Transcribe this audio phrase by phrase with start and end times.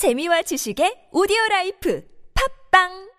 [0.00, 2.00] 재미와 지식의 오디오 라이프.
[2.32, 3.09] 팝빵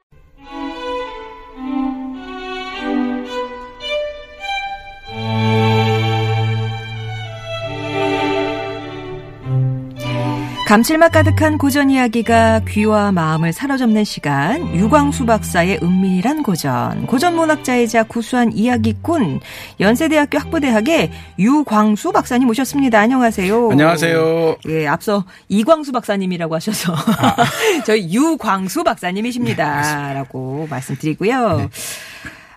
[10.71, 18.53] 감칠맛 가득한 고전 이야기가 귀와 마음을 사로잡는 시간 유광수 박사의 은밀한 고전 고전 문학자이자 구수한
[18.53, 19.41] 이야기꾼
[19.81, 23.01] 연세대학교 학부대학의 유광수 박사님 모셨습니다.
[23.01, 23.71] 안녕하세요.
[23.71, 24.57] 안녕하세요.
[24.69, 27.35] 예, 앞서 이광수 박사님이라고 하셔서 아.
[27.85, 31.69] 저희 유광수 박사님이십니다라고 말씀드리고요.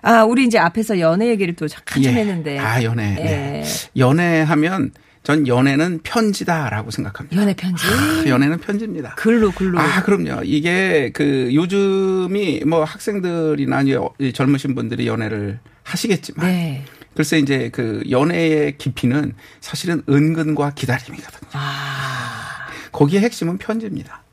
[0.03, 2.19] 아, 우리 이제 앞에서 연애 얘기를 또 잠깐 좀 예.
[2.19, 3.17] 했는데 아, 연애.
[3.19, 3.23] 예.
[3.25, 3.63] 네.
[3.97, 4.93] 연애하면
[5.25, 7.41] 전 연애는 편지다라고 생각합니다.
[7.41, 9.15] 연애 편지 아, 연애는 편지입니다.
[9.15, 10.43] 글로 글로 아, 그럼요.
[10.43, 13.81] 이게 그 요즘이 뭐 학생들이나
[14.19, 16.85] 이 젊으신 분들이 연애를 하시겠지만 네.
[17.15, 21.49] 글쎄 이제 그 연애의 깊이는 사실은 은근과 기다림이거든요.
[21.53, 22.67] 아.
[22.91, 24.24] 거기에 핵심은 편지입니다.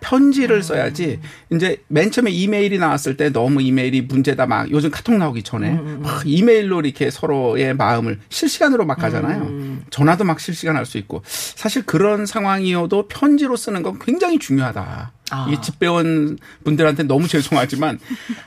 [0.00, 1.20] 편지를 써야지
[1.52, 6.22] 이제 맨 처음에 이메일이 나왔을 때 너무 이메일이 문제다 막 요즘 카톡 나오기 전에 막
[6.24, 9.78] 이메일로 이렇게 서로의 마음을 실시간으로 막 가잖아요.
[9.90, 15.12] 전화도 막 실시간 할 수 있고 사실 그런 상황이어도 편지로 쓰는 건 굉장히 중요하다.
[15.32, 15.46] 아.
[15.48, 17.98] 이게 집 배운 분들한테 너무 죄송하지만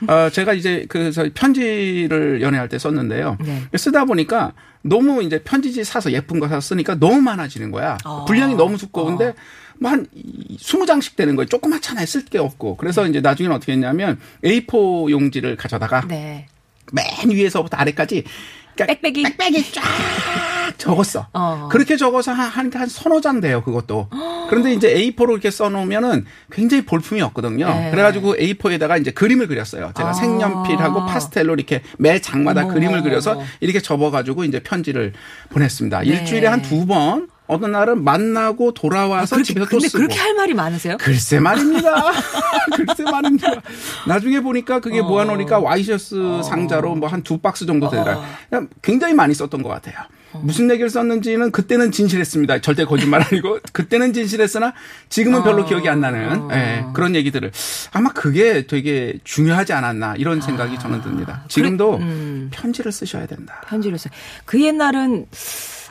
[0.08, 3.36] 어, 제가 이제 그 저희 편지를 연애할 때 썼는데요.
[3.40, 3.66] 네.
[3.76, 7.98] 쓰다 보니까 너무 이제 편지지 사서 예쁜 거 사서 쓰니까 너무 많아지는 거야.
[8.06, 8.24] 어.
[8.24, 9.34] 분량이 너무 두꺼운데 뭐
[9.88, 10.06] 한
[10.58, 11.46] 20장씩 되는 거예요.
[11.48, 12.06] 조그맣잖아요.
[12.06, 12.76] 쓸 게 없고.
[12.76, 16.46] 그래서 이제 나중에는 어떻게 했냐면 A4 용지를 가져다가 네.
[16.92, 18.24] 맨 위에서부터 아래까지
[18.76, 19.22] 그러니까 빽빽이.
[19.36, 19.82] 빽빽이 쫙
[20.78, 21.26] 적었어.
[21.34, 21.68] 어.
[21.70, 24.08] 그렇게 적어서 한, 한, 한 서너 장 돼요, 그것도.
[24.48, 27.66] 그런데 이제 A4로 이렇게 써놓으면은 굉장히 볼품이 없거든요.
[27.68, 27.90] 네.
[27.90, 29.92] 그래가지고 A4에다가 이제 그림을 그렸어요.
[29.96, 30.12] 제가 아.
[30.12, 33.42] 색연필하고 파스텔로 이렇게 매 장마다 그림을 그려서.
[33.60, 35.12] 이렇게 접어가지고 이제 편지를
[35.50, 36.00] 보냈습니다.
[36.00, 36.06] 네.
[36.06, 39.98] 일주일에 한 두 번, 어느 날은 만나고 돌아와서 아, 그렇게, 집에서 또 근데 쓰고.
[39.98, 40.96] 그렇게 할 말이 많으세요?
[40.98, 42.12] 글쎄 말입니다.
[42.76, 43.48] 글쎄 말입니다.
[44.06, 45.04] 나중에 보니까 그게 어.
[45.04, 48.22] 모아놓으니까 와이셔츠 상자로 뭐 한 두 박스 정도 되더라.
[48.48, 49.94] 그냥 굉장히 많이 썼던 것 같아요.
[50.32, 50.40] 어.
[50.44, 52.60] 무슨 얘기를 썼는지는 그때는 진실했습니다.
[52.60, 54.72] 절대 거짓말 아니고 그때는 진실했으나
[55.08, 55.64] 지금은 별로 어.
[55.66, 57.50] 기억이 안 나는 예, 그런 얘기들을
[57.92, 61.42] 아마 그게 되게 중요하지 않았나 이런 생각이 저는 듭니다.
[61.48, 61.96] 지금도 아.
[61.96, 62.48] 음.
[62.52, 63.60] 편지를 쓰셔야 된다.
[63.66, 64.08] 편지를 써.
[64.44, 65.26] 그 옛날은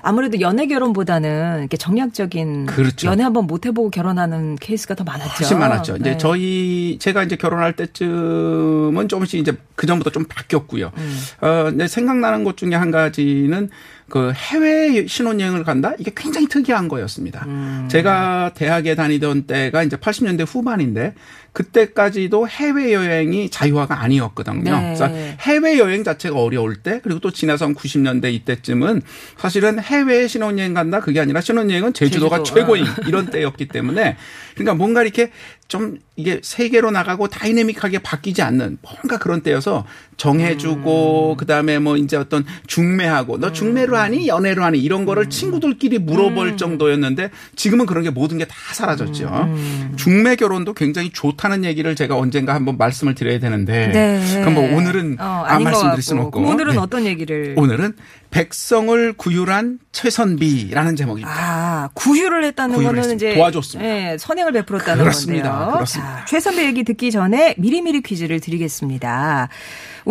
[0.02, 3.08] 아무래도 연애 결혼보다는 이렇게 정략적인 그렇죠.
[3.08, 5.32] 연애 한번 못 해보고 결혼하는 케이스가 더 많았죠.
[5.40, 5.98] 훨씬 많았죠.
[5.98, 6.18] 이제 네.
[6.18, 10.92] 저희 제가 이제 결혼할 때쯤은 조금씩 이제 그 전부터 좀 바뀌었고요.
[10.98, 11.20] 음.
[11.40, 13.70] 어, 생각나는 것 중에 한 가지는
[14.10, 15.94] 그 해외 신혼여행을 간다?
[15.98, 17.46] 이게 굉장히 특이한 거였습니다.
[17.48, 17.88] 음.
[17.90, 21.14] 제가 대학에 다니던 때가 이제 80년대 후반인데
[21.54, 24.64] 그때까지도 해외여행이 자유화가 아니었거든요.
[24.64, 24.82] 네.
[24.82, 29.02] 그래서 해외여행 자체가 어려울 때 그리고 또 지나서 한 90년대 이때쯤은
[29.38, 32.60] 사실은 해외 신혼여행 간다 그게 아니라 신혼여행은 제주도가 제주도.
[32.60, 34.18] 최고인 이런 때였기 때문에
[34.56, 35.32] 그러니까 뭔가 이렇게
[35.70, 39.86] 좀 이게 세계로 나가고 다이내믹하게 바뀌지 않는 뭔가 그런 때여서
[40.20, 46.58] 정해주고 그다음에 뭐 이제 어떤 중매하고 너 중매로 하니 연애로 하니 이런 거를 친구들끼리 물어볼
[46.58, 49.48] 정도였는데 지금은 그런 게 모든 게 다 사라졌죠.
[49.96, 54.40] 중매 결혼도 굉장히 좋다는 얘기를 제가 언젠가 한번 말씀을 드려야 되는데 네.
[54.42, 56.02] 그럼 뭐 오늘은 어, 안 말씀드릴.
[56.02, 56.80] 수는 없고 오늘은 네.
[56.80, 57.54] 어떤 얘기를?
[57.58, 57.94] 오늘은
[58.32, 61.30] 백성을 구휼한 최선비라는 제목입니다.
[61.32, 63.28] 아, 구휼을 했다는 구휼을 거는 했습니다.
[63.28, 63.90] 이제 도와줬습니다.
[64.14, 65.52] 예, 선행을 베풀었다는 그렇습니다.
[65.52, 65.74] 건데요.
[65.74, 66.16] 그렇습니다.
[66.20, 69.50] 자, 최선배 얘기 듣기 전에 미리미리 퀴즈를 드리겠습니다.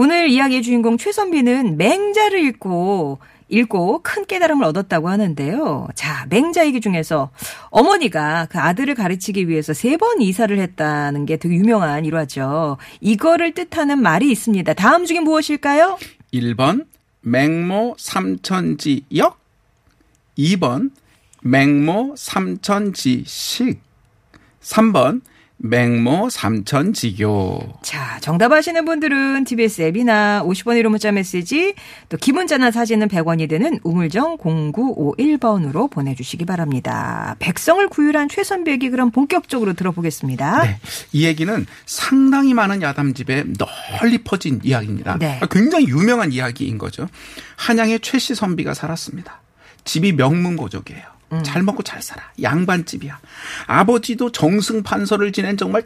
[0.01, 5.89] 오늘 이야기의 주인공 최선비는 맹자를 읽고 읽고 큰 깨달음을 얻었다고 하는데요.
[5.97, 7.31] 자, 맹자 얘기 중에서
[7.71, 12.77] 어머니가 그 아들을 가르치기 위해서 세 번 이사를 했다는 게 되게 유명한 일화죠.
[13.01, 14.73] 이거를 뜻하는 말이 있습니다.
[14.75, 15.99] 다음 중에 무엇일까요?
[16.33, 16.87] 1번
[17.23, 19.37] 맹모 삼천지역
[20.39, 20.91] 2번
[21.43, 23.81] 맹모 삼천지식
[24.63, 25.23] 3번
[25.59, 31.75] 맹모 삼천지교 자, 정답 아시는 분들은 TBS 앱이나 50원 1호 문자 메시지
[32.09, 37.35] 또 기본자나 사진은 100원이 되는 우물정 0951번으로 보내주시기 바랍니다.
[37.41, 40.63] 백성을 구휼한 최선비 얘기 그럼 본격적으로 들어보겠습니다.
[40.63, 40.79] 네.
[41.13, 45.19] 이 얘기는 상당히 많은 야담집에 널리 퍼진 이야기입니다.
[45.19, 45.41] 네.
[45.51, 47.09] 굉장히 유명한 이야기인 거죠.
[47.57, 49.43] 한양에 최씨 선비가 살았습니다.
[49.85, 51.18] 집이 명문고족이에요.
[51.33, 51.43] 음.
[51.43, 52.23] 잘 먹고 잘 살아.
[52.41, 53.19] 양반집이야.
[53.67, 55.85] 아버지도 정승 판서를 지낸 정말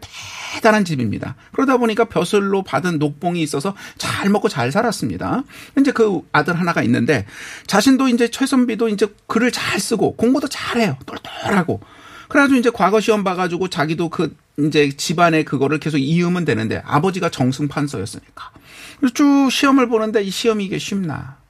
[0.54, 1.34] 대단한 집입니다.
[1.52, 5.42] 그러다 보니까 벼슬로 받은 녹봉이 있어서 잘 먹고 잘 살았습니다.
[5.78, 7.26] 이제 그 아들 하나가 있는데
[7.66, 10.96] 자신도 이제 최선비도 이제 글을 잘 쓰고 공부도 잘해요.
[11.06, 11.80] 똘똘하고.
[12.28, 17.68] 그래가지고 이제 과거 시험 봐가지고 자기도 그 이제 집안에 그거를 계속 이으면 되는데 아버지가 정승
[17.68, 18.50] 판서였으니까.
[18.98, 21.41] 그래서 쭉 시험을 보는데 이 시험이 이게 쉽나.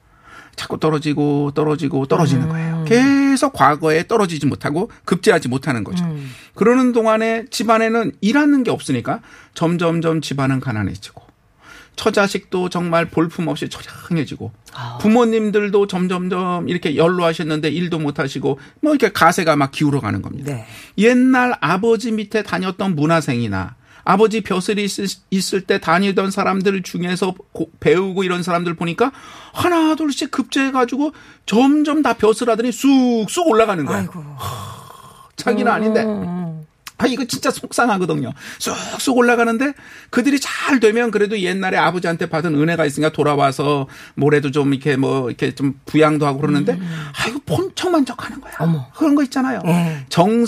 [0.55, 2.85] 자꾸 떨어지고 떨어지고 떨어지는 거예요.
[2.87, 6.05] 계속 과거에 떨어지지 못하고 급제하지 못하는 거죠.
[6.55, 9.21] 그러는 동안에 집안에는 일하는 게 없으니까
[9.53, 11.23] 점점점 집안은 가난해지고
[11.95, 14.51] 처자식도 정말 볼품없이 초량해지고
[14.99, 20.53] 부모님들도 점점점 이렇게 연로하셨는데 일도 못 하시고 뭐 이렇게 가세가 막 기울어 가는 겁니다.
[20.53, 20.65] 네.
[20.97, 28.23] 옛날 아버지 밑에 다녔던 문화생이나 아버지 벼슬이 있을, 있을 때 다니던 사람들 중에서 고- 배우고
[28.23, 29.11] 이런 사람들 보니까
[29.53, 31.13] 하나 둘씩 급제해가지고
[31.45, 33.99] 점점 다 벼슬 하더니 쑥쑥 올라가는 거예요.
[34.01, 34.23] 아이고.
[35.35, 36.63] 자기는 아닌데 음.
[36.99, 38.31] 아, 이거 진짜 속상하거든요.
[38.59, 39.73] 쑥쑥 올라가는데
[40.09, 45.53] 그들이 잘 되면 그래도 옛날에 아버지한테 받은 은혜가 있으니까 돌아와서 뭐래도 좀 이렇게 뭐 이렇게
[45.55, 48.53] 좀 부양도 하고 그러는데 아, 이거 본척만척 하는 거야.
[48.59, 48.87] 어머.
[48.95, 49.61] 그런 거 있잖아요.
[49.65, 50.05] 예.
[50.09, 50.45] 정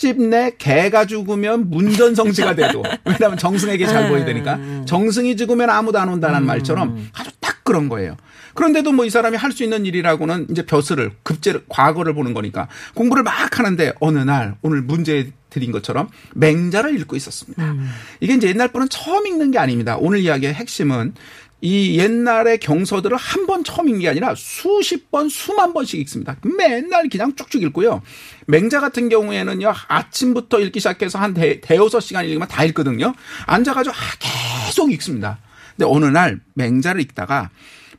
[0.00, 6.44] 승집내 개가 죽으면 문전성시가 돼도 왜냐하면 정승에게 잘 보여야 되니까 정승이 죽으면 아무도 안 온다는
[6.46, 8.16] 말처럼 아주 딱 그런 거예요.
[8.54, 13.22] 그런데도 뭐 이 사람이 할 수 있는 일이라고는 이제 벼슬을 급제를 과거를 보는 거니까 공부를
[13.24, 17.74] 막 하는데 어느 날 오늘 문제 드린 것처럼 맹자를 읽고 있었습니다.
[18.20, 19.96] 이게 이제 옛날 분은 처음 읽는 게 아닙니다.
[19.98, 21.14] 오늘 이야기의 핵심은
[21.62, 26.36] 이 옛날의 경서들을 한 번 처음 읽는 게 아니라 수십 번, 수만 번씩 읽습니다.
[26.42, 28.02] 맨날 그냥 쭉쭉 읽고요.
[28.46, 33.12] 맹자 같은 경우에는요, 아침부터 읽기 시작해서 한 대, 대여섯 시간 읽으면 다 읽거든요.
[33.46, 35.38] 앉아가지고 아, 계속 읽습니다.
[35.76, 37.50] 근데 어느 날 맹자를 읽다가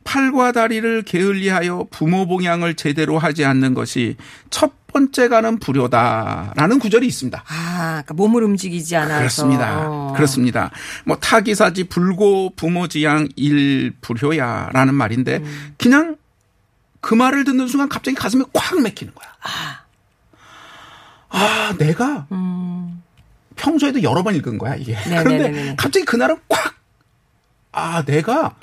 [0.04, 4.16] 팔과 다리를 게을리하여 부모 봉양을 제대로 하지 않는 것이
[4.50, 7.44] 첫 번째 가는 불효다라는 구절이 있습니다.
[7.48, 9.18] 아, 그러니까 몸을 움직이지 않아서.
[9.18, 9.88] 그렇습니다.
[9.88, 10.12] 어.
[10.14, 10.70] 그렇습니다.
[11.04, 15.74] 뭐 타기사지 불고 부모지양 일불효야라는 말인데 음.
[15.78, 16.16] 그냥
[17.00, 19.28] 그 말을 듣는 순간 갑자기 가슴이 꽉 맥히는 거야.
[21.30, 22.26] 아, 내가
[23.56, 24.94] 평소에도 여러 번 읽은 거야 이게.
[24.94, 25.10] 음.
[25.10, 25.24] 네네네네.
[25.24, 26.74] 그런데 갑자기 그날은 꽉
[27.72, 28.54] 아, 내가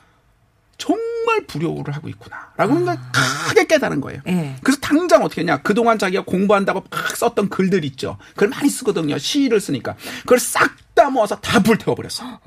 [0.79, 2.95] 정말 불효를 하고 있구나라고 는
[3.47, 4.21] 크게 깨달은 거예요.
[4.25, 4.29] 아.
[4.31, 4.55] 예.
[4.63, 5.61] 그래서 당장 어떻게 했냐.
[5.61, 8.17] 그동안 자기가 공부한다고 막 썼던 글들 있죠.
[8.35, 9.17] 글 많이 쓰거든요.
[9.19, 9.95] 시를 쓰니까.
[10.21, 12.39] 그걸 싹 다 모아서 다 불태워 버렸어.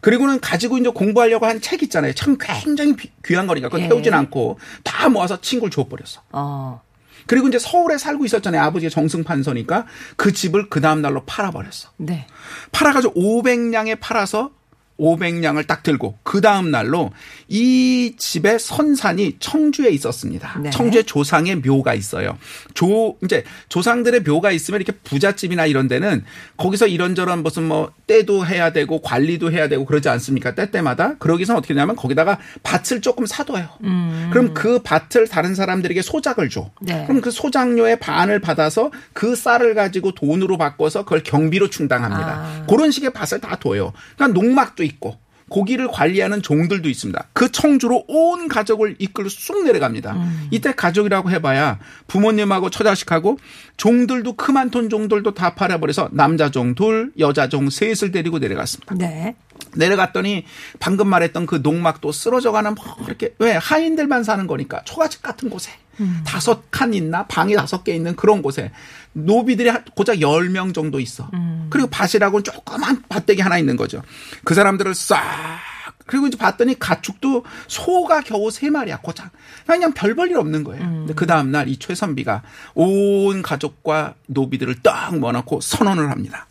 [0.00, 2.12] 그리고는 가지고 이제 공부하려고 한 책 있잖아요.
[2.12, 3.68] 참 굉장히 비- 귀한 거니까.
[3.68, 3.88] 그거 예.
[3.88, 6.20] 태우진 않고 다 모아서 친구를 줘버렸어.
[6.30, 6.80] 어.
[7.26, 8.62] 그리고 이제 서울에 살고 있었잖아요.
[8.62, 9.86] 아버지가 정승판서니까
[10.16, 11.90] 그 집을 그 다음날로 팔아버렸어.
[11.96, 12.26] 네.
[12.70, 14.50] 팔아가지고 500냥에 팔아서
[15.02, 17.10] 500냥을 딱 들고 그 다음 날로
[17.48, 20.60] 이 집의 선산이 청주에 있었습니다.
[20.62, 20.70] 네.
[20.70, 22.38] 청주에 조상의 묘가 있어요.
[22.74, 26.24] 조 이제 조상들의 묘가 있으면 이렇게 부잣집이나 이런 데는
[26.56, 30.54] 거기서 이런저런 무슨 뭐 때도 해야 되고 관리도 해야 되고 그러지 않습니까?
[30.54, 33.68] 때 때마다 그러기선 어떻게 하냐면 거기다가 밭을 조금 사둬요.
[34.30, 36.70] 그럼 그 밭을 다른 사람들에게 소작을 줘.
[36.80, 37.04] 네.
[37.06, 42.26] 그럼 그 소작료의 반을 받아서 그 쌀을 가지고 돈으로 바꿔서 그걸 경비로 충당합니다.
[42.26, 42.66] 아.
[42.68, 43.92] 그런 식의 밭을 다 둬요.
[44.16, 45.16] 그러니까 농막도 있고
[45.52, 47.28] 고기를 관리하는 종들도 있습니다.
[47.34, 50.16] 그 청주로 온 가족을 이끌고 쑥 내려갑니다.
[50.50, 53.38] 이때 가족이라고 해봐야 부모님하고 처자식하고
[53.76, 58.94] 종들도 크만톤 종들도 다 팔아버려서 남자 종 둘, 여자 종 셋을 데리고 내려갔습니다.
[58.94, 59.36] 네.
[59.76, 60.46] 내려갔더니
[60.78, 65.70] 방금 말했던 그 농막도 쓰러져가는 뭐 이렇게 왜 하인들만 사는 거니까 초가집 같은 곳에
[66.26, 68.70] 다섯 칸 있나 방이 다섯 개 있는 그런 곳에
[69.12, 71.30] 노비들이 한- 고작 열명 정도 있어.
[71.70, 74.02] 그리고 밭이라고는 조그만 밭대기 하나 있는 거죠.
[74.44, 75.20] 그 사람들을 싹
[76.06, 79.30] 그리고 이제 봤더니 가축도 소가 겨우 세 마리야 고작
[79.66, 80.82] 그냥 별 볼 일 없는 거예요.
[80.84, 82.42] 근데 그 다음 날 이 최선비가
[82.74, 86.46] 온 가족과 노비들을 딱 모아놓고 선언을 합니다.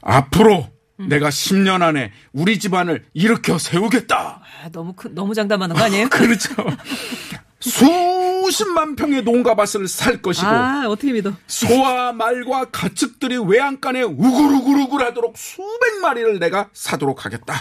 [0.00, 4.40] 앞으로 내가 10년 안에 우리 집안을 일으켜 세우겠다.
[4.64, 6.08] 아, 너무 큰, 너무 장담하는 거 아니에요?
[6.10, 6.54] 그렇죠.
[7.62, 11.32] 수십만 평의 농가밭을 살 것이고 아, 어떻게 믿어?
[11.46, 17.54] 소와 말과 가축들이 외양간에 우글우글우글하도록 수백 마리를 내가 사도록 하겠다.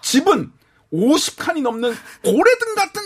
[0.00, 0.52] 집은
[0.92, 1.94] 50칸이 넘는
[2.24, 3.02] 고래등 같은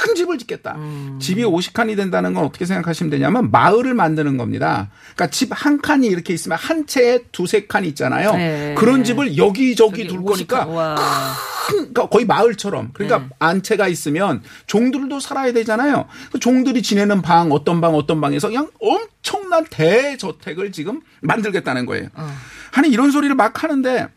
[0.00, 0.76] 큰 집을 짓겠다.
[1.20, 4.90] 집이 50칸이 된다는 건 어떻게 생각하시면 되냐면 마을을 만드는 겁니다.
[5.14, 8.32] 그러니까 집 한 칸이 이렇게 있으면 한 채에 두세 칸이 있잖아요.
[8.32, 8.74] 네.
[8.78, 10.94] 그런 집을 여기저기 저기 둘50 거니까 와.
[11.66, 12.90] 큰, 그러니까 거의 마을처럼.
[12.94, 16.06] 그러니까 안채가 있으면 종들도 살아야 되잖아요.
[16.32, 22.08] 그 종들이 지내는 방, 어떤 방, 어떤 방에서 그냥 엄청난 대저택을 지금 만들겠다는 거예요.
[22.72, 24.08] 아니, 이런 소리를 막 하는데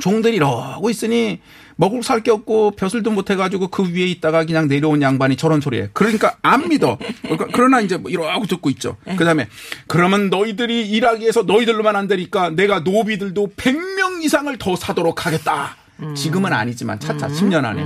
[0.00, 1.40] 종들이 이러고 있으니
[1.76, 5.90] 먹을 살 게 없고 벼슬도 못 해가지고 그 위에 있다가 그냥 내려온 양반이 저런 소리해.
[5.92, 6.98] 그러니까 안 믿어.
[7.22, 8.96] 그러니까 그러나 이제 뭐 이러고 듣고 있죠.
[9.16, 9.48] 그 다음에
[9.86, 15.76] 그러면 너희들이 일하기 위해서 너희들로만 안 되니까 내가 노비들도 100명 이상을 더 사도록 하겠다.
[16.14, 17.82] 지금은 아니지만 차차 10년 안에.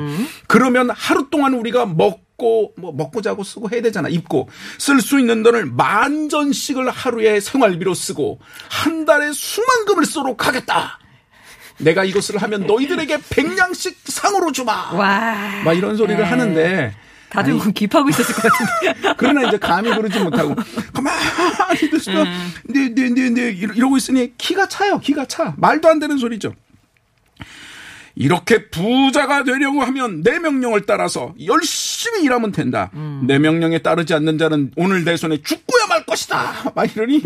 [0.47, 4.09] 그러면 하루 동안 우리가 먹고 뭐 먹고 자고 쓰고 해야 되잖아.
[4.09, 10.99] 입고 쓸 수 있는 돈을 만 전씩을 하루에 생활비로 쓰고 한 달에 수만금을 쓰도록 하겠다.
[11.81, 14.93] 내가 이것을 하면 너희들에게 백냥씩 상으로 주마.
[14.93, 15.63] 와.
[15.65, 16.29] 막 이런 소리를 네.
[16.29, 16.95] 하는데
[17.31, 19.15] 다들 아니, 기파고 있었을 것 같은데.
[19.17, 20.55] 그러나 이제 감히 그러지 못하고
[20.93, 22.25] 가만히 있어.
[22.65, 24.99] 네, 네, 네, 네 이러고 있으니 키가 차요.
[24.99, 25.55] 키가 차.
[25.57, 26.55] 말도 안 되는 소리죠.
[28.17, 32.91] 이렇게 부자가 되려고 하면 내 명령을 따라서 열심히 일하면 된다.
[33.23, 36.73] 내 명령에 따르지 않는 자는 오늘 내 손에 죽고야 말 것이다.
[36.75, 37.23] 막 이러니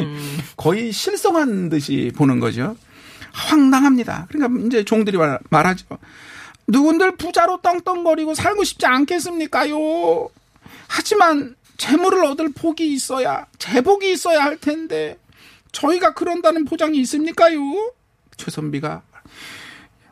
[0.56, 2.76] 거의 실성한 듯이 보는 거죠.
[3.34, 4.26] 황당합니다.
[4.30, 5.86] 그러니까 이제 종들이 말, 말하죠.
[6.66, 9.76] 누군들 부자로 떵떵거리고 살고 싶지 않겠습니까요?
[10.88, 15.18] 하지만 재물을 얻을 복이 있어야 재복이 있어야 할 텐데
[15.72, 17.58] 저희가 그런다는 보장이 있습니까요?
[18.36, 19.02] 최선비가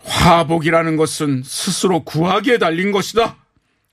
[0.04, 3.36] 화복이라는 것은 스스로 구하기에 달린 것이다.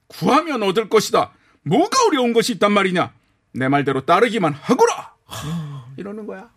[0.08, 1.32] 구하면 얻을 것이다.
[1.62, 3.14] 뭐가 어려운 것이 있단 말이냐?
[3.54, 5.14] 내 말대로 따르기만 하거라.
[5.98, 6.50] 이러는 거야.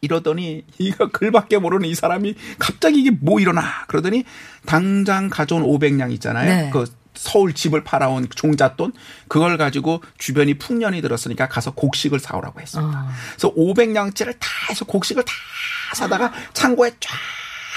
[0.00, 4.24] 이러더니 이거 글밖에 모르는 이 사람이 갑자기 이게 뭐 일어나 그러더니
[4.66, 6.48] 당장 가져온 500량 있잖아요.
[6.48, 6.70] 네.
[6.72, 8.92] 그 서울 집을 팔아온 종잣돈
[9.28, 12.98] 그걸 가지고 주변이 풍년이 들었으니까 가서 곡식을 사오라고 했습니다.
[12.98, 13.08] 어.
[13.32, 15.32] 그래서 500량짜리를 다 해서 곡식을 다
[15.94, 17.10] 사다가 창고에 쫙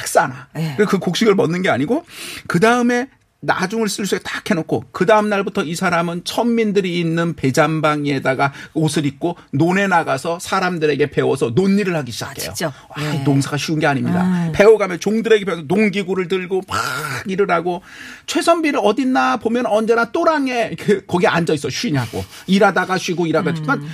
[0.05, 0.47] 싸놔.
[0.53, 0.73] 네.
[0.77, 2.05] 그리고 그 곡식을 먹는 게 아니고
[2.47, 3.09] 그 다음에
[3.43, 9.05] 나중을 쓸 수 있게 딱 해놓고 그 다음 날부터 이 사람은 천민들이 있는 배잔방에다가 옷을
[9.05, 12.49] 입고 논에 나가서 사람들에게 배워서 논일을 하기 시작해요.
[12.49, 12.73] 아, 직접?
[12.89, 13.23] 와, 네.
[13.23, 14.23] 농사가 쉬운 게 아닙니다.
[14.23, 14.51] 음.
[14.53, 16.79] 배워가면 종들에게 배워서 농기구를 들고 막
[17.27, 17.81] 일을 하고
[18.27, 23.89] 최선비를 어딨나 보면 언제나 또랑에 그 거기 앉아 있어 쉬냐고 일하다가 쉬고 일하다가 음.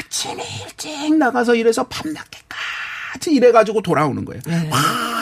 [0.00, 4.42] 아침에 일찍 나가서 일해서 밤늦게까지 일해가지고 돌아오는 거예요.
[4.46, 4.70] 네.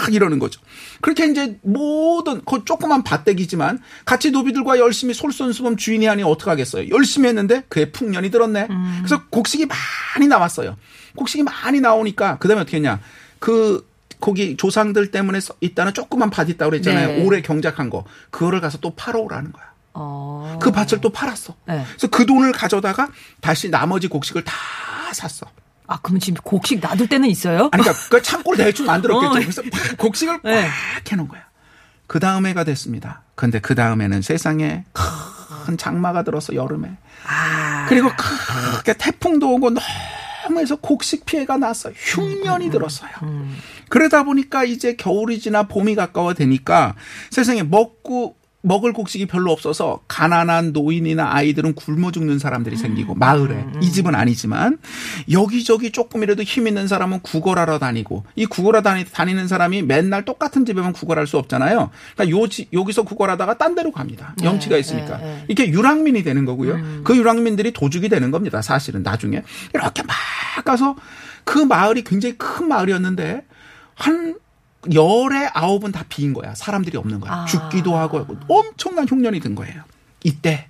[0.03, 0.61] 막 이러는 거죠.
[1.00, 6.88] 그렇게 이제 모든 그 조그만 밭대기지만 같이 노비들과 열심히 솔선수범 주인이 아니 어떡하겠어요.
[6.91, 8.67] 열심히 했는데 그의 풍년이 들었네.
[8.71, 8.95] 음.
[8.99, 10.76] 그래서 곡식이 많이 나왔어요.
[11.17, 13.00] 곡식이 많이 나오니까 그다음에 어떻게 했냐.
[13.38, 13.87] 그
[14.21, 17.09] 거기 조상들 때문에 써- 있다는 조그만 밭 있다고 그랬잖아요.
[17.09, 17.25] 네.
[17.25, 18.05] 오래 경작한 거.
[18.31, 19.65] 그거를 가서 또 팔아오라는 거야.
[19.95, 20.59] 어.
[20.61, 21.55] 그 밭을 또 팔았어.
[21.67, 21.85] 네.
[21.88, 23.09] 그래서 그 돈을 가져다가
[23.41, 24.53] 다시 나머지 곡식을 다
[25.12, 25.47] 샀어.
[25.87, 27.69] 아, 그럼 지금 곡식 놔둘 때는 있어요?
[27.73, 29.31] 아니, 그러니까 그 창고를 대충 만들었겠죠.
[29.31, 29.33] 어.
[29.33, 30.69] 그래서 막 곡식을 꽉 네.
[31.11, 31.43] 해놓은 거야.
[32.07, 33.23] 그 다음 해가 됐습니다.
[33.35, 34.85] 근데 그 다음에는 세상에
[35.64, 36.97] 큰 장마가 들어서 여름에.
[37.26, 37.87] 아.
[37.88, 38.11] 그리고
[38.76, 41.95] 크게 태풍도 오고 너무 해서 곡식 피해가 났어요.
[41.97, 43.11] 흉년이 들었어요.
[43.88, 46.95] 그러다 보니까 이제 겨울이 지나 봄이 가까워 되니까
[47.31, 48.37] 세상에 먹고
[48.67, 54.79] 먹을 곡식이 별로 없어서 가난한 노인이나 아이들은 굶어 죽는 사람들이 생기고 마을에 이 집은 아니지만
[55.31, 60.93] 여기저기 조금이라도 힘 있는 사람은 구걸하러 다니고 이 구걸하러 다니, 다니는 사람이 맨날 똑같은 집에만
[60.95, 61.91] 구걸할 수 없잖아요.
[62.17, 64.35] 그러니까 요 지- 여기서 구걸하다가 딴 데로 갑니다.
[64.43, 65.19] 염치가 있으니까.
[65.19, 65.45] 네, 네.
[65.49, 67.03] 이게 유랑민이 되는 거고요.
[67.05, 68.63] 그 유랑민들이 도둑이 되는 겁니다.
[68.63, 69.43] 사실은 나중에
[69.75, 70.17] 이렇게 막
[70.65, 70.97] 가서
[71.45, 73.45] 그 마을이 굉장히 큰 마을이었는데
[73.95, 74.37] 한
[74.95, 76.55] 열에 아홉은 다 비인 거야.
[76.55, 77.33] 사람들이 없는 거야.
[77.33, 77.45] 아.
[77.47, 79.83] 죽기도 하고 엄청난 흉년이 든 거예요.
[80.25, 80.69] 이때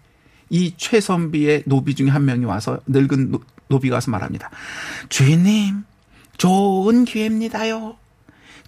[0.50, 4.50] 이 최선비의 노비 중에 한 명이 와서 늙은 노- 노비가 와서 말합니다.
[5.08, 5.84] 주인님,
[6.36, 7.96] 좋은 기회입니다요.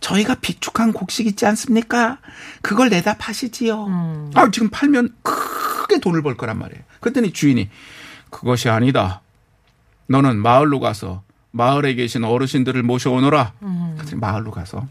[0.01, 2.19] 저희가 비축한 곡식 있지 않습니까?
[2.63, 3.87] 그걸 내다 파시지요.
[3.87, 4.31] 음.
[4.35, 6.83] 아, 지금 팔면 크게 돈을 벌 거란 말이에요.
[7.01, 7.69] 그랬더니 주인이
[8.31, 9.23] 그것이 아니다.
[10.09, 13.53] 너는 마을로 가서 마을에 계신 어르신들을 모셔오너라.
[13.97, 14.87] 그랬더니 마을로 가서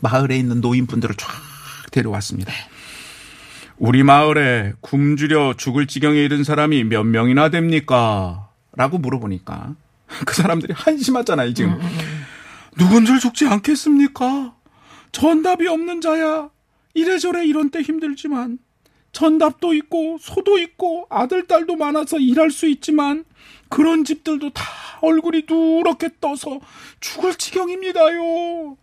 [0.00, 1.28] 마을에 있는 노인분들을 쫙
[1.90, 2.52] 데려왔습니다.
[3.76, 8.50] 우리 마을에 굶주려 죽을 지경에 이른 사람이 몇 명이나 됩니까?
[8.76, 9.74] 라고 물어보니까
[10.26, 11.78] 그 사람들이 한심하잖아요, 지금.
[12.78, 14.54] 누군들 죽지 않겠습니까?
[15.12, 16.50] 전답이 없는 자야.
[16.94, 18.58] 이래저래 이런 때 힘들지만
[19.12, 23.24] 전답도 있고 소도 있고 아들 딸도 많아서 일할 수 있지만
[23.68, 24.64] 그런 집들도 다
[25.00, 26.60] 얼굴이 누렇게 떠서
[27.00, 28.76] 죽을 지경입니다요.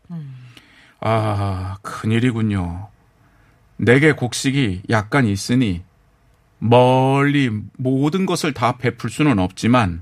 [1.09, 2.89] 아, 큰일이군요.
[3.77, 5.83] 내게 곡식이 약간 있으니
[6.59, 10.01] 멀리 모든 것을 다 베풀 수는 없지만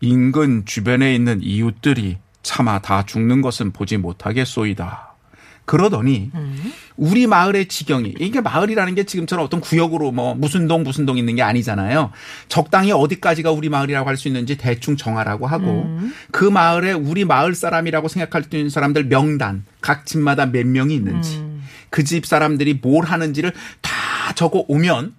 [0.00, 5.14] 인근 주변에 있는 이웃들이 차마 다 죽는 것은 보지 못하겠소이다.
[5.64, 6.30] 그러더니
[6.98, 11.36] 우리 마을의 지경이 이게 마을이라는 게 지금처럼 어떤 구역으로 뭐 무슨 동 무슨 동 있는
[11.36, 12.10] 게 아니잖아요.
[12.48, 15.86] 적당히 어디까지가 우리 마을이라고 할 수 있는지 대충 정하라고 하고
[16.32, 21.40] 그 마을에 우리 마을 사람이라고 생각할 수 있는 사람들 명단 각 집마다 몇 명이 있는지
[21.90, 23.92] 그집 사람들이 뭘 하는지를 다
[24.34, 25.14] 적어 오면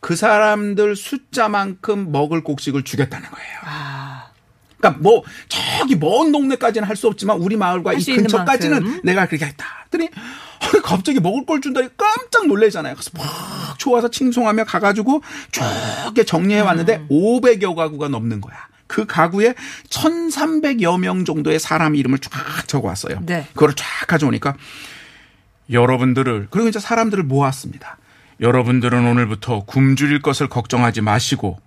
[0.00, 3.58] 그 사람들 숫자만큼 먹을 곡식을 주겠다는 거예요.
[3.66, 4.24] 아.
[4.78, 9.00] 그러니까 뭐 저기 먼 동네까지는 할 수 없지만 우리 마을과 할이 근처까지는 만큼.
[9.04, 9.79] 내가 그렇게 했다.
[9.92, 10.08] 아니,
[10.82, 12.94] 갑자기 먹을 걸 준다니 깜짝 놀래잖아요.
[12.94, 15.62] 그래서 막 좋아서 칭송하며 가가지고 쭉
[16.26, 18.68] 정리해 왔는데 500여 가구가 넘는 거야.
[18.86, 19.54] 그 가구에
[19.88, 23.20] 1,300여 명 정도의 사람 이름을 쫙 적어왔어요.
[23.22, 23.46] 네.
[23.54, 24.56] 그거를 쫙 가져오니까
[25.70, 27.98] 여러분들을 그리고 이제 사람들을 모았습니다.
[28.40, 31.60] 여러분들은 오늘부터 굶주릴 것을 걱정하지 마시고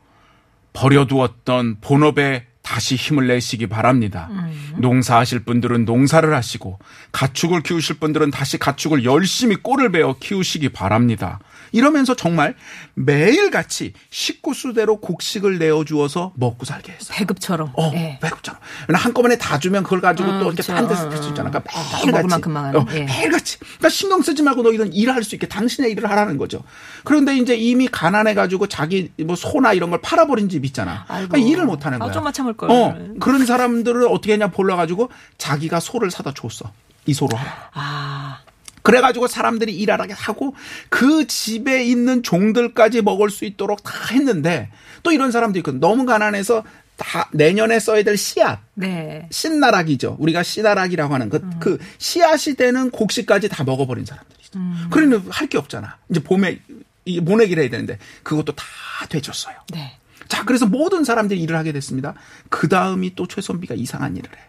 [0.73, 4.31] 버려두었던 본업에 다시 힘을 내시기 바랍니다.
[4.77, 6.79] 농사하실 분들은 농사를 하시고
[7.11, 11.39] 가축을 키우실 분들은 다시 가축을 열심히 꼴을 베어 키우시기 바랍니다.
[11.71, 12.55] 이러면서 정말
[12.93, 17.15] 매일같이 식구수대로 곡식을 내어주어서 먹고 살게 했어요.
[17.17, 17.73] 배급처럼.
[17.75, 18.19] 어, 예.
[18.21, 18.59] 배고프잖아.
[18.93, 20.73] 한꺼번에 다 주면 그걸 가지고 음, 또 이렇게 그쵸.
[20.73, 21.49] 딴 데서 음, 쓸수 있잖아.
[21.49, 21.71] 그러니까
[22.05, 22.11] 음.
[22.11, 22.77] 먹을 매일같이.
[22.77, 23.03] 어, 예.
[23.05, 23.59] 매일같이.
[23.59, 26.63] 그러니까 신경 쓰지 말고 너희는 일할 수 있게 당신의 일을 하라는 거죠.
[27.03, 31.05] 그런데 이제 이미 가난해가지고 자기 뭐 소나 이런 걸 팔아버린 집 있잖아.
[31.07, 31.37] 그러니까.
[31.37, 32.13] 일을 못 하는 아, 거야.
[32.13, 32.71] 좀만 참을 걸.
[32.71, 36.71] 어, 그런 사람들을 어떻게 했냐 몰라가지고 자기가 소를 사다 줬어.
[37.05, 37.69] 이 소로 하라.
[37.73, 38.39] 아.
[38.81, 40.55] 그래가지고 사람들이 일하게 하고
[40.89, 44.69] 그 집에 있는 종들까지 먹을 수 있도록 다 했는데
[45.03, 45.79] 또 이런 사람도 있거든.
[45.79, 46.63] 너무 가난해서
[46.97, 48.59] 다 내년에 써야 될 씨앗.
[48.75, 49.27] 네.
[49.31, 50.17] 씨나락이죠.
[50.19, 54.59] 우리가 씨나락이라고 하는 그, 그 씨앗이 되는 곡식까지 다 먹어버린 사람들이 있어.
[54.89, 55.97] 그러니 할게 없잖아.
[56.09, 56.59] 이제 봄에
[57.05, 58.65] 이 모내기를 해야 되는데 그것도 다
[59.09, 59.55] 되줬어요.
[59.71, 59.97] 네.
[60.33, 62.15] 자, 그래서 모든 사람들이 일을 하게 됐습니다.
[62.49, 64.39] 그 다음이 또 최선비가 이상한 일을 해.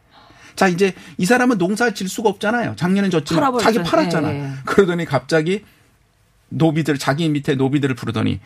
[0.57, 2.75] 자, 이제 이 사람은 농사를 질 수가 없잖아요.
[2.77, 3.65] 작년엔 졌지만 팔아버렸죠.
[3.71, 4.33] 자기 팔았잖아.
[4.33, 4.51] 예, 예.
[4.65, 5.63] 그러더니 갑자기
[6.49, 8.41] 노비들, 자기 밑에 노비들을 부르더니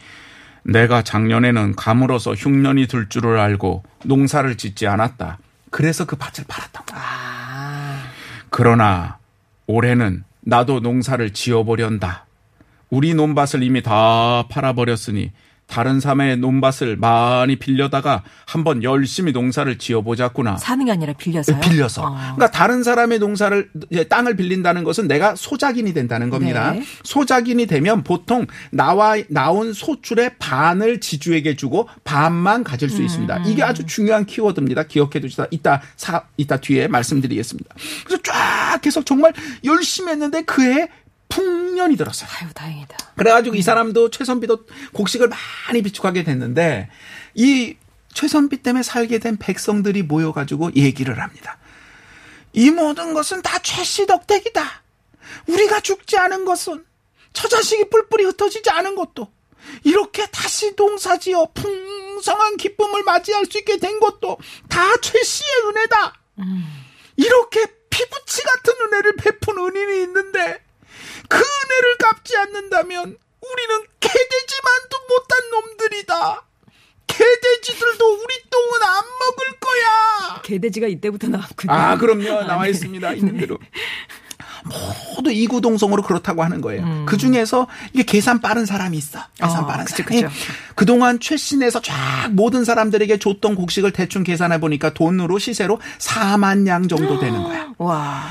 [0.64, 5.38] 내가 작년에는 가물어서 흉년이 들 줄을 알고 농사를 짓지 않았다.
[5.70, 6.86] 그래서 그 밭을 팔았다고.
[6.94, 8.02] 아.
[8.50, 9.18] 그러나
[9.68, 12.26] 올해는 나도 농사를 지어보련다.
[12.90, 15.30] 우리 논밭을 이미 다 팔아버렸으니
[15.68, 20.56] 다른 사람의 논밭을 많이 빌려다가 한번 열심히 농사를 지어보자꾸나.
[20.56, 21.60] 사는 게 아니라 빌려서요.
[21.60, 22.02] 빌려서.
[22.02, 22.10] 어.
[22.16, 23.70] 그러니까 다른 사람의 농사를
[24.08, 26.72] 땅을 빌린다는 것은 내가 소작인이 된다는 겁니다.
[26.72, 26.82] 네.
[27.04, 33.44] 소작인이 되면 보통 나와 나온 소출의 반을 지주에게 주고 반만 가질 수 있습니다.
[33.46, 34.84] 이게 아주 중요한 키워드입니다.
[34.84, 35.46] 기억해 두시다.
[35.50, 37.74] 이따 사 이따 뒤에 말씀드리겠습니다.
[38.06, 39.34] 그래서 쫙 해서 정말
[39.64, 40.88] 열심히 했는데 그해
[41.28, 42.28] 풍년이 들었어요.
[42.40, 42.96] 아유, 다행이다.
[43.16, 46.90] 그래가지고 이 사람도 최선비도 곡식을 많이 비축하게 됐는데
[47.34, 47.76] 이
[48.12, 51.58] 최선비 때문에 살게 된 백성들이 모여가지고 얘기를 합니다.
[52.52, 54.82] 이 모든 것은 다 최씨 덕택이다.
[55.46, 56.84] 우리가 죽지 않은 것은
[57.32, 59.30] 처자식이 뿔뿔이 흩어지지 않은 것도
[59.84, 66.14] 이렇게 다시 농사지어 풍성한 기쁨을 맞이할 수 있게 된 것도 다 최씨의 은혜다.
[67.16, 70.62] 이렇게 피부치 같은 은혜를 베푼 은인이 있는데
[71.28, 76.44] 그 은혜를 갚지 않는다면 우리는 개돼지만도 못한 놈들이다.
[77.06, 80.42] 개돼지들도 우리 똥은 안 먹을 거야.
[80.42, 81.72] 개돼지가 이때부터 나왔군요.
[81.72, 82.44] 아, 그럼요.
[82.46, 83.12] 나와 있습니다.
[83.12, 83.58] 있는 대로.
[85.16, 87.06] 모두 이구동성으로 그렇다고 하는 거예요.
[87.06, 89.20] 그 중에서 이게 계산 빠른 사람이 있어.
[89.34, 90.22] 계산 어, 빠른 그쵸, 사람이.
[90.22, 90.34] 그쵸.
[90.74, 97.18] 그동안 최신에서 쫙 모든 사람들에게 줬던 곡식을 대충 계산해 보니까 돈으로 시세로 4만 양 정도
[97.18, 97.72] 되는 거야.
[97.78, 98.24] 와.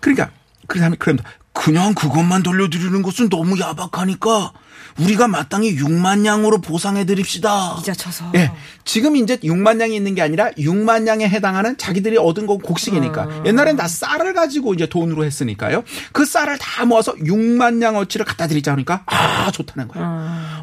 [0.00, 0.30] 그러니까
[0.66, 1.18] 그 사람이 그럼
[1.54, 4.52] 그냥 그것만 돌려드리는 것은 너무 야박하니까
[4.98, 7.76] 우리가 마땅히 6만 양으로 보상해 드립시다.
[7.80, 8.30] 이자 쳐서.
[8.34, 8.50] 예.
[8.84, 13.44] 지금 이제 6만 양이 있는 게 아니라 6만 양에 해당하는 자기들이 얻은 건 곡식이니까.
[13.46, 15.84] 옛날엔 다 쌀을 가지고 이제 돈으로 했으니까요.
[16.12, 20.06] 그 쌀을 다 모아서 6만 양 어치를 갖다 드리자 하니까 아, 좋다는 거예요.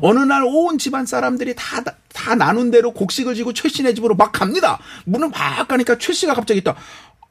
[0.02, 1.82] 어느 날 온 집안 사람들이 다,
[2.14, 4.80] 다 나눈 대로 곡식을 지고 최 씨네 집으로 막 갑니다.
[5.06, 6.76] 문을 막 가니까 최 씨가 갑자기 있다.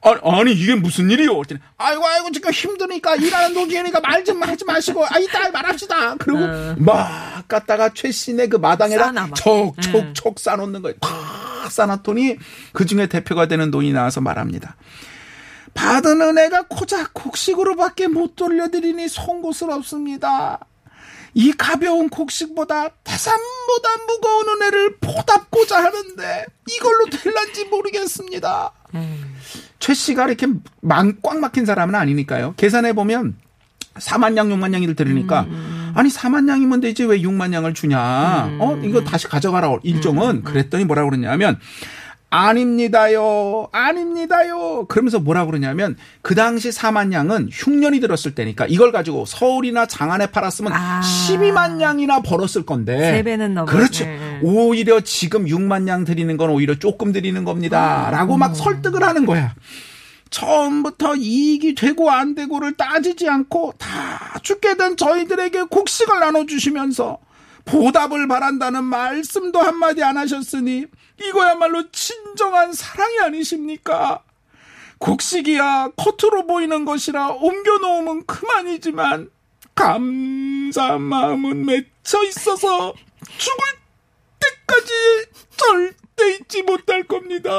[0.02, 1.34] 아니, 아니, 이게 무슨 일이요?
[1.36, 6.14] 그랬더니, 아이고, 아이고, 지금 힘드니까, 일하는 도중이니까 말 좀 하지 마시고, 아, 이따 말합시다.
[6.14, 6.38] 그리고
[6.78, 9.12] 막 갔다가 최 씨네 그 마당에다.
[9.34, 10.96] 척척척 싸놓는 거예요.
[11.00, 12.36] 탁 싸놨더니
[12.72, 14.76] 그 중에 대표가 되는 돈이 나와서 말합니다.
[15.74, 20.58] 받은 은혜가 고작 곡식으로밖에 못 돌려드리니 송구스럽습니다.
[21.34, 28.72] 이 가벼운 곡식보다 태산보다 무거운 은혜를 보답고자 하는데 이걸로 될란지 모르겠습니다.
[29.78, 30.48] 최 씨가 이렇게
[30.80, 32.54] 망, 꽉 막힌 사람은 아니니까요.
[32.56, 33.36] 계산해 보면
[33.94, 35.46] 4만 양, 6만 양이를 들으니까
[35.94, 38.56] 아니 4만 양이면 되지 왜 6만 양을 주냐?
[38.58, 41.58] 어 이거 다시 가져가라 일종은 그랬더니 뭐라 그러냐면
[42.32, 44.86] 아닙니다요, 아닙니다요.
[44.86, 50.72] 그러면서 뭐라 그러냐면 그 당시 4만 양은 흉년이 들었을 때니까 이걸 가지고 서울이나 장안에 팔았으면
[50.72, 51.00] 아.
[51.02, 52.96] 12만 양이나 벌었을 건데.
[52.98, 53.66] 세 배는 넘어.
[53.66, 54.04] 그렇죠.
[54.04, 54.38] 네.
[54.42, 58.08] 오히려 지금 6만 양 드리는 건 오히려 조금 드리는 겁니다.
[58.12, 59.54] 라고 막 설득을 하는 거야.
[60.30, 67.18] 처음부터 이익이 되고 안 되고를 따지지 않고 다 죽게 된 저희들에게 곡식을 나눠주시면서
[67.64, 70.86] 보답을 바란다는 말씀도 한마디 안 하셨으니
[71.20, 74.22] 이거야말로 진정한 사랑이 아니십니까?
[74.98, 79.30] 곡식이야 겉으로 보이는 것이라 옮겨놓으면 그만이지만
[79.74, 82.94] 감사한 마음은 맺혀 있어서
[83.38, 83.79] 죽을
[84.80, 84.92] 때까지
[85.56, 87.50] 절대 잊지 못할 겁니다.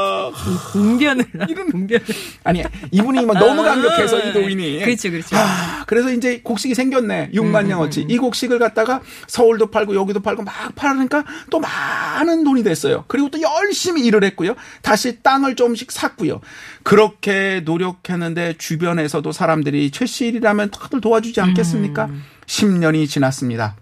[0.76, 2.06] 웅변을 이런 웅변을.
[2.44, 5.36] 아니 이분이 막 너무 감격해서 이 노인이 그렇죠, 그렇죠.
[5.36, 7.32] 아, 그래서 이제 곡식이 생겼네.
[7.34, 8.06] 음, 6만 양어치.
[8.08, 13.06] 이 곡식을 갖다가 서울도 팔고 여기도 팔고 막 팔으니까 또 많은 돈이 됐어요.
[13.08, 14.56] 그리고 또 열심히 일을 했고요.
[14.82, 16.42] 다시 땅을 조금씩 샀고요.
[16.84, 22.06] 그렇게 노력했는데 주변에서도 사람들이 최씨일이라면 다들 도와주지 않겠습니까?
[22.06, 22.24] 음.
[22.48, 23.76] 10년이 지났습니다.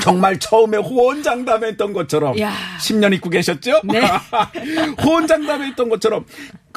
[0.00, 2.52] 정말 처음에 호언장담했던 것처럼 야.
[2.80, 3.80] 10년 있고 계셨죠?
[3.84, 4.02] 네.
[5.02, 6.24] 호언장담했던 것처럼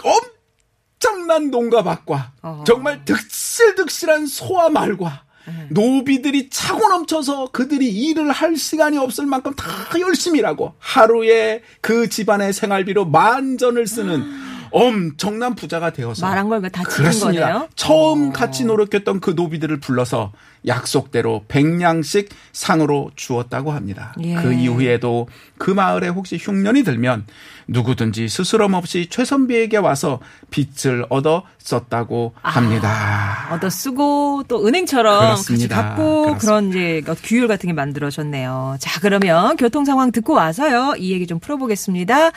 [0.02, 2.64] 엄청난 농가 밭과 어.
[2.66, 5.24] 정말 득실득실한 소와 말과
[5.70, 9.66] 노비들이 차고 넘쳐서 그들이 일을 할 시간이 없을 만큼 다
[10.00, 17.48] 열심히 일하고 하루에 그 집안의 생활비로 만전을 쓰는 엄청난 부자가 되어서 말한 걸다 지킨 그렇습니다.
[17.48, 17.70] 거네요.
[17.76, 18.32] 처음 어.
[18.32, 20.32] 같이 노력했던 그 노비들을 불러서
[20.68, 24.14] 약속대로 100냥씩 상으로 주었다고 합니다.
[24.22, 24.36] 예.
[24.36, 25.28] 그 이후에도
[25.58, 27.26] 그 마을에 혹시 흉년이 들면
[27.68, 33.48] 누구든지 스스럼 없이 최선비에게 와서 빚을 얻어 썼다고 합니다.
[33.52, 35.76] 얻어 쓰고 또 은행처럼 그렇습니다.
[35.76, 36.38] 같이 갚고 그렇습니다.
[36.40, 38.78] 그런 이제 규율 같은 게 만들어졌네요.
[38.80, 40.96] 자, 그러면 교통 상황 듣고 와서요.
[40.98, 42.32] 이 얘기 좀 풀어보겠습니다.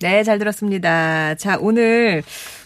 [0.00, 1.34] 네, 잘 들었습니다.
[1.34, 2.22] 자, 오늘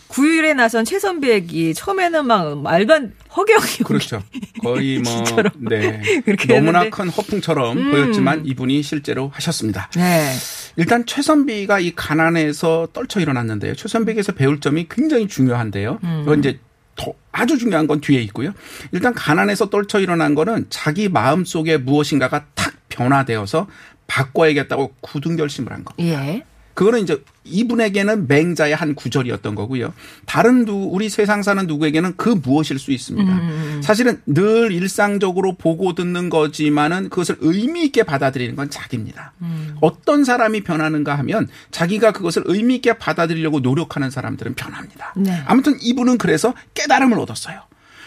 [0.09, 4.23] 9일에 나선 최선비 얘기 처음에는 막 말도 안 허경이 그렇죠.
[4.62, 5.25] 거의 뭐.
[5.59, 6.01] 네.
[6.25, 6.90] 그렇게 너무나 했는데.
[6.90, 9.90] 큰 허풍처럼 보였지만 이분이 실제로 하셨습니다.
[9.97, 10.31] 네.
[10.77, 13.75] 일단 최선비가 이 가난에서 떨쳐 일어났는데요.
[13.75, 15.99] 최선비에게서 배울 점이 굉장히 중요한데요.
[16.23, 16.61] 이건 이제
[16.94, 18.53] 더 아주 중요한 건 뒤에 있고요.
[18.92, 23.66] 일단 가난에서 떨쳐 일어난 거는 자기 마음 속에 무엇인가가 탁 변화되어서
[24.07, 26.25] 바꿔야겠다고 굳은 결심을 한 겁니다.
[26.29, 26.44] 예.
[26.74, 29.92] 그거는 이제 이분에게는 맹자의 한 구절이었던 거고요.
[30.26, 33.40] 다른 누 우리 세상 사는 누구에게는 그 무엇일 수 있습니다.
[33.82, 39.32] 사실은 늘 일상적으로 보고 듣는 거지만은 그것을 의미 있게 받아들이는 건 자기입니다.
[39.80, 45.14] 어떤 사람이 변하는가 하면 자기가 그것을 의미 있게 받아들이려고 노력하는 사람들은 변합니다.
[45.16, 45.42] 네.
[45.46, 47.60] 아무튼 이분은 그래서 깨달음을 얻었어요.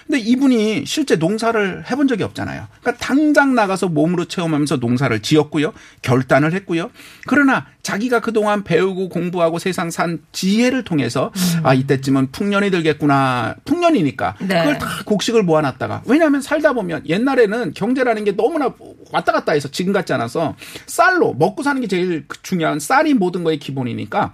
[0.07, 2.67] 근데 이분이 실제 농사를 해본 적이 없잖아요.
[2.81, 5.73] 그러니까 당장 나가서 몸으로 체험하면서 농사를 지었고요.
[6.01, 6.89] 결단을 했고요.
[7.27, 11.31] 그러나 자기가 그동안 배우고 공부하고 세상 산 지혜를 통해서
[11.63, 13.55] 아, 이때쯤은 풍년이 들겠구나.
[13.65, 14.35] 풍년이니까.
[14.39, 14.59] 네.
[14.59, 16.03] 그걸 다 곡식을 모아놨다가.
[16.05, 18.73] 왜냐하면 살다 보면 옛날에는 경제라는 게 너무나
[19.11, 23.59] 왔다 갔다 해서 지금 같지 않아서 쌀로 먹고 사는 게 제일 중요한 쌀이 모든 거의
[23.59, 24.33] 기본이니까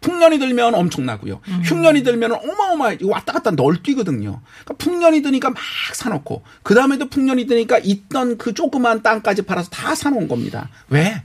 [0.00, 1.40] 풍년이 들면 엄청나고요.
[1.64, 4.40] 흉년이 들면 어마어마 이거 왔다 갔다 널뛰거든요.
[4.64, 5.58] 그러니까 풍년이 드니까 막
[5.92, 10.68] 사놓고 그 다음에도 풍년이 드니까 있던 그 조그만 땅까지 팔아서 다 사놓은 겁니다.
[10.88, 11.22] 왜?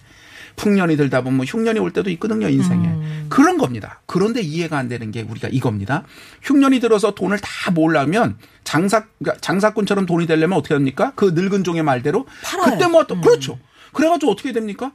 [0.55, 3.27] 풍년이 들다 보면 흉년이 올 때도 있거든요, 인생에.
[3.29, 4.01] 그런 겁니다.
[4.05, 6.03] 그런데 이해가 안 되는 게 우리가 이겁니다.
[6.41, 11.13] 흉년이 들어서 돈을 다 모으려면 장사, 그러니까 장사꾼처럼 돈이 되려면 어떻게 합니까?
[11.15, 12.25] 그 늙은 종의 말대로.
[12.43, 12.71] 팔아요.
[12.71, 13.57] 그때 뭐, 또 그렇죠.
[13.93, 14.91] 그래가지고 어떻게 됩니까?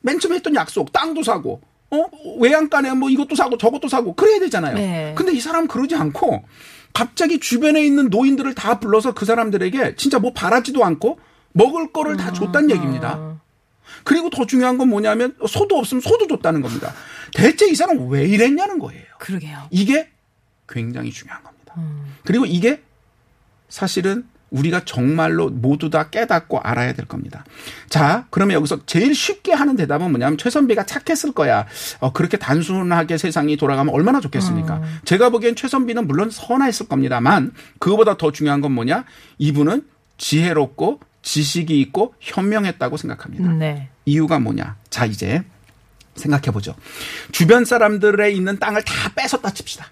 [0.00, 1.60] 맨 처음에 했던 약속, 땅도 사고,
[1.94, 2.10] 어?
[2.38, 4.74] 외양간에 뭐 이것도 사고 저것도 사고, 그래야 되잖아요.
[4.74, 5.14] 네.
[5.16, 6.44] 근데 이 사람 그러지 않고,
[6.92, 11.18] 갑자기 주변에 있는 노인들을 다 불러서 그 사람들에게 진짜 뭐 바라지도 않고,
[11.52, 13.38] 먹을 거를 다 줬다는 얘기입니다.
[14.02, 16.92] 그리고 더 중요한 건 뭐냐면 소도 없으면 소도 줬다는 겁니다.
[17.34, 19.04] 대체 이 사람 왜 이랬냐는 거예요.
[19.18, 19.68] 그러게요.
[19.70, 20.10] 이게
[20.68, 21.74] 굉장히 중요한 겁니다.
[22.24, 22.82] 그리고 이게
[23.68, 27.44] 사실은 우리가 정말로 모두 다 깨닫고 알아야 될 겁니다.
[27.88, 31.66] 자, 그러면 여기서 제일 쉽게 하는 대답은 뭐냐면 최선비가 착했을 거야.
[31.98, 34.80] 어, 그렇게 단순하게 세상이 돌아가면 얼마나 좋겠습니까?
[35.04, 39.04] 제가 보기엔 최선비는 물론 선했을 겁니다만 그거보다 더 중요한 건 뭐냐?
[39.38, 39.84] 이분은
[40.18, 43.50] 지혜롭고 지식이 있고 현명했다고 생각합니다.
[43.52, 43.88] 네.
[44.04, 44.76] 이유가 뭐냐?
[44.90, 45.42] 자, 이제
[46.14, 46.74] 생각해 보죠.
[47.32, 49.86] 주변 사람들의 있는 땅을 다 뺏었다 칩시다.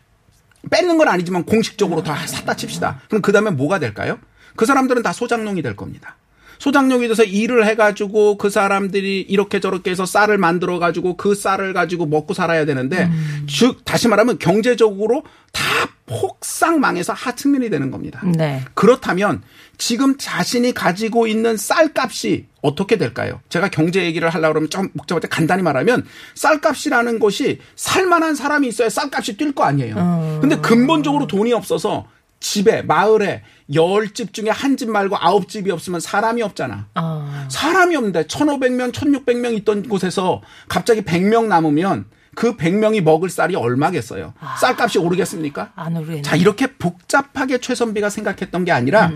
[0.71, 3.01] 뺏는 건 아니지만 공식적으로 다 샀다 칩시다.
[3.09, 4.19] 그럼 그 다음에 뭐가 될까요?
[4.57, 6.17] 그 사람들은 다 소장농이 될 겁니다.
[6.59, 12.35] 소장농이 돼서 일을 해가지고 그 사람들이 이렇게 저렇게 해서 쌀을 만들어가지고 그 쌀을 가지고 먹고
[12.35, 13.11] 살아야 되는데,
[13.49, 15.65] 즉, 다시 말하면 경제적으로 다
[16.07, 18.23] 폭삭 망해서 하층민이 되는 겁니다.
[18.25, 18.63] 네.
[18.75, 19.43] 그렇다면
[19.77, 23.41] 지금 자신이 가지고 있는 쌀값이 어떻게 될까요?
[23.49, 26.05] 제가 경제 얘기를 하려고 그러면 좀 복잡할 때 간단히 말하면
[26.37, 30.39] 쌀값이라는 것이 살만한 사람이 있어야 쌀값이 뛸 거 아니에요.
[30.41, 32.07] 근데 근본적으로 돈이 없어서
[32.43, 33.43] 집에 마을에
[33.75, 36.89] 열 집 중에 한 집 말고 아홉 집이 없으면 사람이 없잖아.
[36.95, 37.49] 아.
[37.51, 44.33] 사람이 없는데 1,500명, 1,600명 있던 곳에서 갑자기 100명 남으면 그 100명이 먹을 쌀이 얼마겠어요?
[44.61, 45.73] 쌀값이 오르겠습니까?
[45.77, 46.23] 안 오르겠네.
[46.23, 49.11] 자, 이렇게 복잡하게 최선비가 생각했던 게 아니라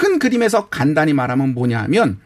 [0.00, 2.20] 큰 그림에서 간단히 말하면 뭐냐 하면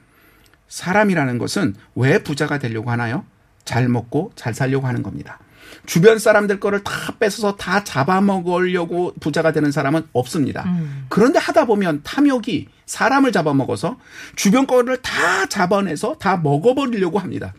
[0.68, 3.24] 사람이라는 것은 왜 부자가 되려고 하나요?
[3.64, 5.38] 잘 먹고 잘 살려고 하는 겁니다.
[5.86, 10.64] 주변 사람들 거를 다 뺏어서 다 잡아먹으려고 부자가 되는 사람은 없습니다.
[11.08, 13.98] 그런데 하다 보면 탐욕이 사람을 잡아먹어서
[14.36, 17.54] 주변 거를 다 잡아내서 다 먹어버리려고 합니다.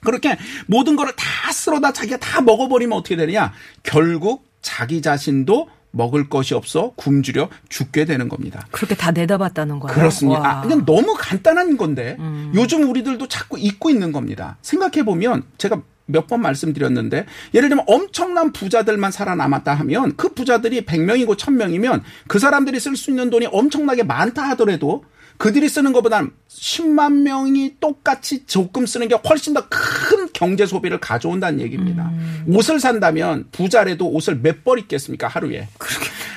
[0.00, 0.36] 그렇게
[0.66, 3.52] 모든 거를 다 쓸어다 자기가 다 먹어버리면 어떻게 되느냐?
[3.82, 8.66] 결국 자기 자신도 먹을 것이 없어 굶주려 죽게 되는 겁니다.
[8.70, 9.94] 그렇게 다 내다봤다는 거예요.
[9.94, 10.40] 그렇습니다.
[10.40, 10.48] 와.
[10.48, 12.16] 아, 그냥 너무 간단한 건데
[12.54, 14.56] 요즘 우리들도 자꾸 잊고 있는 겁니다.
[14.62, 21.36] 생각해 보면 제가 몇 번 말씀드렸는데 예를 들면 엄청난 부자들만 살아남았다 하면 그 부자들이 100명이고
[21.36, 25.04] 1000명이면 그 사람들이 쓸 수 있는 돈이 엄청나게 많다 하더라도
[25.38, 31.60] 그들이 쓰는 것보다 10만 명이 똑같이 조금 쓰는 게 훨씬 더 큰 경제 소비를 가져온다는
[31.60, 32.10] 얘기입니다.
[32.46, 35.66] 옷을 산다면 부자래도 옷을 몇 벌 입겠습니까 하루에?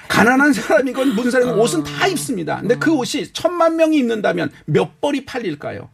[0.08, 2.60] 가난한 사람이건 무슨 사람이건 옷은 다 입습니다.
[2.62, 5.90] 근데 그 옷이 천만 명이 입는다면 몇 벌이 팔릴까요?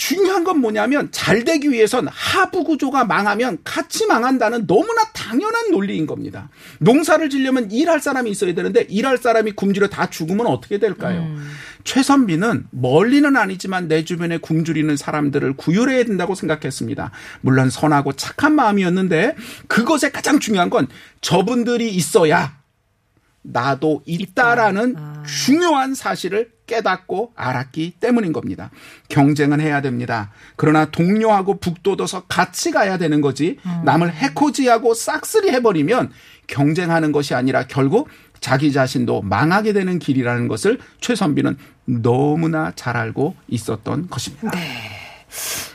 [0.00, 6.48] 중요한 건 뭐냐면 잘 되기 위해선 하부 구조가 망하면 같이 망한다는 너무나 당연한 논리인 겁니다.
[6.78, 11.26] 농사를 지려면 일할 사람이 있어야 되는데 일할 사람이 굶주려 다 죽으면 어떻게 될까요?
[11.84, 17.10] 최선비는 멀리는 아니지만 내 주변에 굶주리는 사람들을 구휼해야 된다고 생각했습니다.
[17.42, 19.36] 물론 선하고 착한 마음이었는데
[19.68, 20.88] 그것에 가장 중요한 건
[21.20, 22.56] 저분들이 있어야
[23.42, 28.70] 나도 있다라는 중요한 사실을 깨닫고 알았기 때문인 겁니다.
[29.08, 30.30] 경쟁은 해야 됩니다.
[30.54, 36.12] 그러나 동료하고 북돋워서 같이 가야 되는 거지 남을 해코지하고 싹쓸이 해버리면
[36.46, 38.08] 경쟁하는 것이 아니라 결국
[38.40, 44.50] 자기 자신도 망하게 되는 길이라는 것을 최선비는 너무나 잘 알고 있었던 것입니다.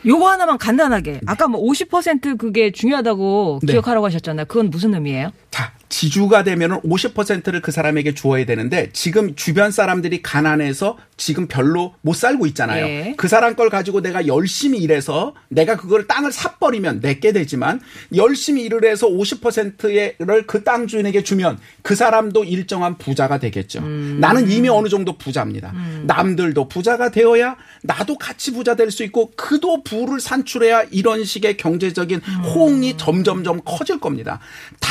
[0.05, 1.21] 요거 하나만 간단하게.
[1.25, 3.73] 아까 뭐 50% 그게 중요하다고 네.
[3.73, 4.45] 기억하라고 하셨잖아요.
[4.45, 5.31] 그건 무슨 의미예요?
[5.51, 12.13] 자, 지주가 되면은 50%를 그 사람에게 주어야 되는데 지금 주변 사람들이 가난해서 지금 별로 못
[12.15, 12.85] 살고 있잖아요.
[12.85, 13.13] 예.
[13.15, 17.79] 그 사람 걸 가지고 내가 열심히 일해서 내가 그걸 땅을 사버리면 내게 되지만
[18.15, 23.81] 열심히 일을 해서 50%를 그 땅 주인에게 주면 그 사람도 일정한 부자가 되겠죠.
[23.81, 25.73] 나는 이미 어느 정도 부자입니다.
[26.05, 32.19] 남들도 부자가 되어야 나도 같이 부자 될 수 있고 그도 부를 산출해야 이런 식의 경제적인
[32.19, 34.39] 호응이 점점점 커질 겁니다.
[34.79, 34.89] 다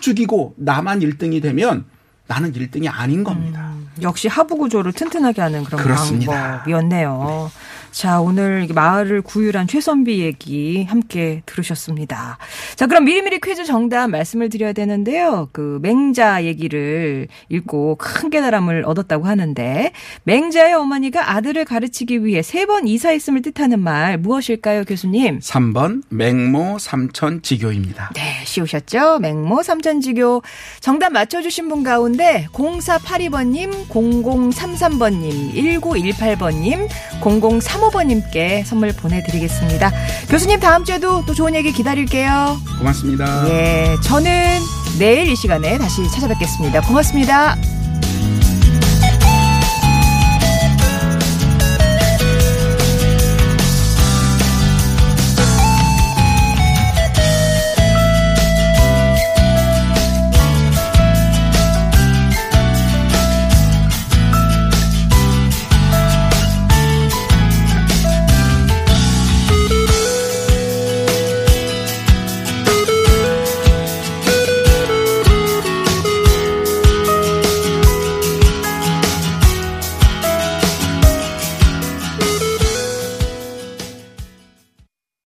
[0.00, 1.84] 죽이고 나만 1등이 되면
[2.28, 3.72] 나는 1등이 아닌 겁니다.
[4.02, 6.32] 역시 하부 구조를 튼튼하게 하는 그런 그렇습니다.
[6.32, 7.50] 방법이었네요.
[7.96, 12.36] 자, 오늘 마을을 구휼한 최선비 얘기 함께 들으셨습니다.
[12.74, 15.48] 자, 그럼 미리미리 퀴즈 정답 말씀을 드려야 되는데요.
[15.52, 19.92] 그 맹자 얘기를 읽고 큰 깨달음을 얻었다고 하는데
[20.24, 25.38] 맹자의 어머니가 아들을 가르치기 위해 세 번 이사했음을 뜻하는 말 무엇일까요, 교수님?
[25.38, 28.10] 3번 맹모 삼천 지교입니다.
[28.14, 29.20] 네, 쉬우셨죠?
[29.20, 30.42] 맹모 삼천지교.
[30.80, 36.88] 정답 맞춰 주신 분 가운데 0482번 님, 0033번 님, 1918번 님,
[37.90, 39.92] 0035번님께 선물 보내드리겠습니다.
[40.28, 42.58] 교수님 다음 주에도 또 좋은 얘기 기다릴게요.
[42.78, 43.48] 고맙습니다.
[43.48, 44.60] 예, 저는
[44.98, 46.80] 내일 이 시간에 다시 찾아뵙겠습니다.
[46.82, 47.56] 고맙습니다.